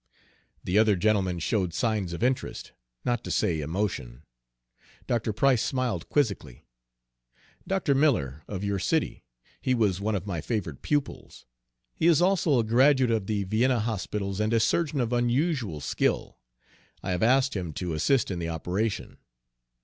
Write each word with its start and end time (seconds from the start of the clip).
The 0.63 0.79
other 0.79 0.95
gentlemen 0.95 1.37
showed 1.37 1.75
signs 1.75 2.11
of 2.11 2.23
interest, 2.23 2.71
not 3.05 3.23
to 3.23 3.29
say 3.29 3.59
emotion. 3.61 4.23
Dr. 5.05 5.31
Price 5.31 5.61
smiled 5.63 6.09
quizzically. 6.09 6.65
"Dr. 7.67 7.93
Miller, 7.93 8.41
of 8.47 8.63
your 8.63 8.79
city. 8.79 9.23
He 9.61 9.75
was 9.75 10.01
one 10.01 10.15
of 10.15 10.25
my 10.25 10.41
favorite 10.41 10.81
pupils. 10.81 11.45
He 11.93 12.07
is 12.07 12.19
also 12.19 12.57
a 12.57 12.63
graduate 12.63 13.11
of 13.11 13.27
the 13.27 13.43
Vienna 13.43 13.79
hospitals, 13.79 14.39
and 14.39 14.53
a 14.55 14.59
surgeon 14.59 15.01
of 15.01 15.13
unusual 15.13 15.79
skill. 15.79 16.39
I 17.03 17.11
have 17.11 17.21
asked 17.21 17.55
him 17.55 17.71
to 17.73 17.93
assist 17.93 18.31
in 18.31 18.39
the 18.39 18.49
operation." 18.49 19.17